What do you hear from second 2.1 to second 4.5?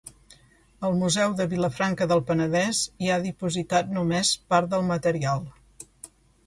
del Penedès hi ha dipositat només